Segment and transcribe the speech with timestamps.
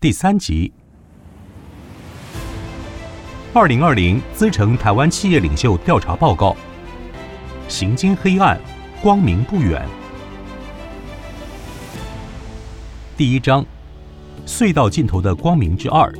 [0.00, 0.72] 第三集。
[3.52, 6.56] 二零二零资诚台湾企业领袖调查报告：
[7.68, 8.58] 行经黑暗，
[9.02, 9.86] 光明不远。
[13.14, 13.62] 第一章：
[14.46, 16.10] 隧道尽头的光明之二。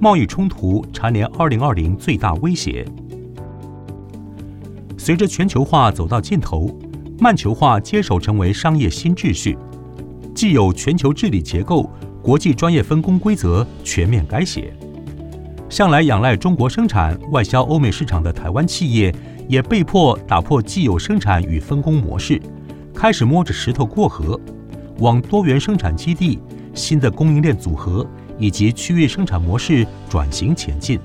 [0.00, 2.84] 贸易冲突蝉联二零二零最大威胁。
[4.98, 6.76] 随着全球化走到尽头，
[7.20, 9.56] 慢球化接手成为商业新秩序。
[10.34, 11.88] 既有全球治理结构、
[12.22, 14.72] 国际专业分工规则全面改写，
[15.68, 19.14] 向来仰赖中国生产、外销欧美市场的台湾企业，
[19.48, 22.40] 也被迫打破既有生产与分工模式，
[22.94, 24.38] 开始摸着石头过河，
[24.98, 26.38] 往多元生产基地、
[26.74, 28.06] 新的供应链组合
[28.38, 31.00] 以及区域生产模式转型前进。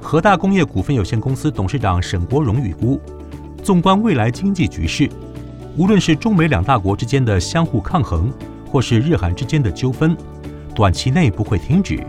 [0.00, 3.00] 和大工业股份有限公司董事长沈国荣预估，
[3.62, 5.08] 纵观未来经济局势。
[5.74, 8.30] 无论是中美两大国之间的相互抗衡，
[8.72, 10.16] 或是日韩之间的纠纷，
[10.74, 12.02] 短期内不会停止，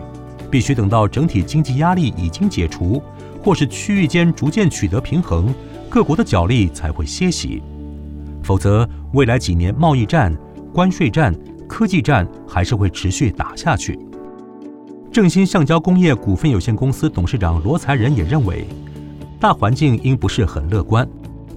[0.50, 3.02] 必须等到整体经济压力已经解除，
[3.42, 5.54] 或是区域间逐渐取得平衡，
[5.90, 7.62] 各国的角力才会歇息。
[8.42, 10.34] 否则，未来几年贸易战、
[10.72, 11.34] 关税战、
[11.68, 13.98] 科技战还是会持续打下去。
[15.12, 18.66] 正新橡胶工业股份有限公司董事长罗才仁也认为，
[19.38, 21.06] 大环境应不是很乐观。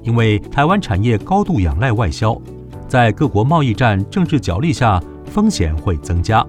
[0.04, 2.40] 因为台湾产业高度仰赖外销，
[2.88, 6.46] 在各国贸易战政治角力下，风险会增加。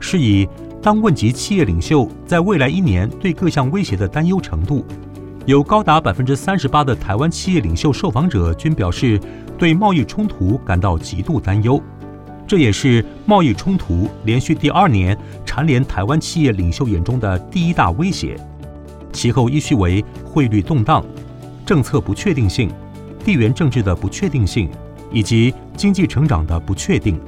[0.00, 0.48] 是以，
[0.82, 4.84] 当问及企业领袖在未来一年对各项威胁的担忧程度，
[5.46, 9.20] 有高达百分之三十八的台湾企业领袖受访者均表示
[9.56, 11.80] 对贸易冲突感到极度担忧。
[12.46, 18.36] 这也是贸易冲突连续第二年蝉联台湾企业领袖眼中的第一大威胁，
[19.12, 21.04] 其后依序为汇率动荡。
[21.66, 22.70] 政策不确定性、
[23.24, 24.70] 地缘政治的不确定性
[25.10, 27.18] 以及经济成长的不确定。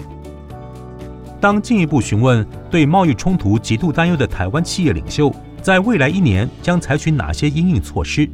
[1.40, 8.28] 当进一步询问对贸易冲突极度担忧的台湾企业领袖，在未来一年将采取哪些应应措施，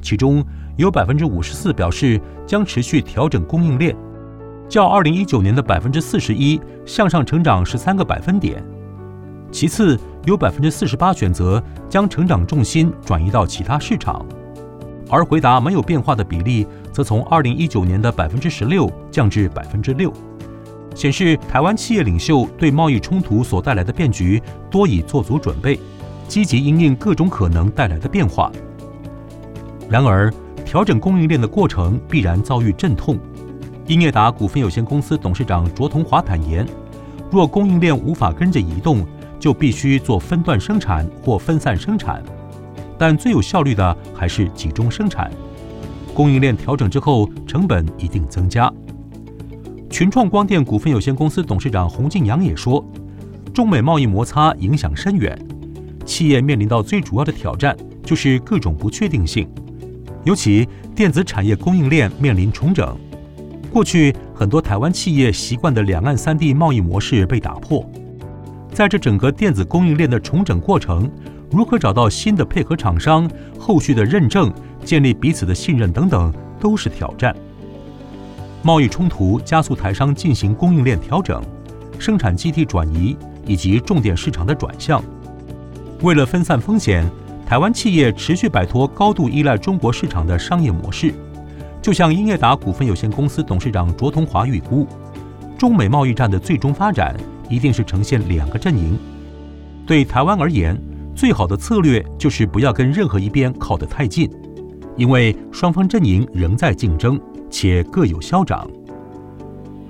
[0.00, 0.42] 其中
[0.76, 3.94] 有百分之五十四表示将持续调整供应链，
[4.68, 8.64] 较二零一九年的百分之四十一向上成长十三个百分点。
[9.50, 14.24] 其次，有百分之四十八选择将成长重心转移到其他市场。
[15.12, 20.10] 而回答没有变化的比例，则从二零一九年的百分之十六降至百分之六，
[20.94, 25.78] 显示台湾企业领袖对贸易冲突所带来的变局多已做足准备，
[26.26, 28.50] 积极应应各种可能带来的变化。
[29.86, 30.32] 然而，
[30.64, 33.18] 调整供应链的过程必然遭遇阵痛。
[33.88, 36.66] 英业达股份有限公司董事长卓同华坦言，
[37.30, 39.06] 若供应链无法跟着移动，
[39.38, 42.22] 就必须做分段生产或分散生产。
[43.02, 45.28] 但最有效率的还是集中生产，
[46.14, 48.72] 供应链调整之后，成本一定增加。
[49.90, 52.88] 群创光电股份有限公司董事长洪敬阳也说，
[53.52, 55.36] 中美贸易摩擦影响深远，
[56.06, 59.48] 企业面临到最主要的挑战就是各种不确定性，
[60.22, 62.96] 尤其电子产业供应链面临重整。
[63.72, 67.84] 过去很多台湾企业习惯的两岸三地贸易模式被打破，
[68.72, 71.10] 在这整个电子供应链的重整过程。
[71.52, 74.50] 如何找到新的配合厂商、后续的认证、
[74.84, 77.36] 建立彼此的信任等等，都是挑战。
[78.62, 81.42] 贸易冲突加速台商进行供应链调整、
[81.98, 85.02] 生产基地转移以及重点市场的转向。
[86.00, 87.04] 为了分散风险，
[87.46, 91.12] 台湾企业持续摆脱高度依赖中国市场的商业模式。
[91.82, 94.86] 就像英业达股份有限公司董事长卓同华预估，
[95.58, 97.14] 中美贸易战的最终发展
[97.50, 98.96] 一定是呈现两个阵营。
[99.84, 100.80] 对台湾而言，
[101.14, 104.30] 最好的策略就是不要跟任何一边靠得太近，
[104.96, 108.68] 因为双方阵营仍在竞争，且各有消长。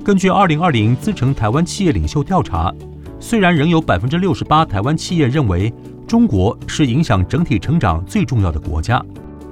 [0.05, 2.75] 根据二零二零资诚台湾企业领袖调查，
[3.21, 5.73] 虽然仍有百分之六十八台湾企业认为
[6.09, 9.01] 中国是影响整体成长最重要的国家，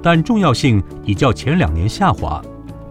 [0.03, 2.43] 但重要性已较前两年下滑，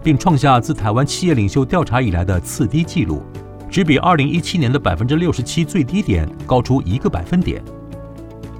[0.02, 3.22] 并创下自台湾企业领袖调查以来的次低纪录，
[3.70, 7.62] 只比二零一七年的百分之六十七最低点高出一个百分点。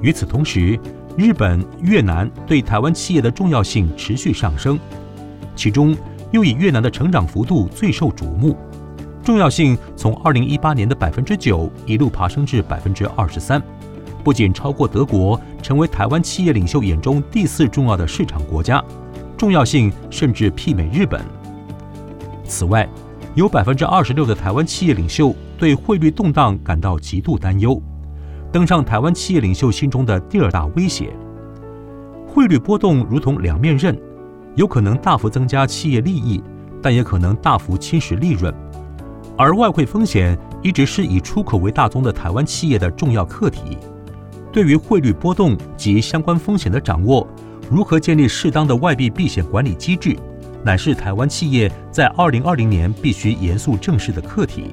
[0.00, 0.78] 与此同时，
[1.16, 4.78] 日本、越南对台湾企业的重要性持续上升，
[5.54, 5.96] 其中
[6.30, 8.56] 又以越南的成长幅度最受瞩目，
[9.22, 13.62] 重要性从二零一八年的百分之九一路爬升至百分之二十三，
[14.24, 18.82] 不仅超过德国，成为台湾企业领袖眼中第四重要的市场国家，
[19.36, 21.20] 重要性甚至媲美日本。
[22.44, 22.88] 此外，
[23.34, 27.80] 有百分之二十六的台湾企业领袖对汇率动荡感到极度担忧。
[28.52, 31.16] 登上台湾企业领袖心中的第二大威胁。
[32.26, 33.96] 汇率波动如同两面刃，
[34.56, 36.42] 有可能大幅增加企业利益，
[36.82, 38.52] 但也可能大幅侵蚀利润。
[39.36, 43.78] 而外汇风险一直是以出口为大宗的台湾企业的重要课题。
[44.52, 47.26] 对于汇率波动及相关风险的掌握，
[47.70, 50.16] 如何建立适当的外币避险管理机制，
[50.64, 54.72] 乃是台湾企业在二零二零年必须严肃正视的课题。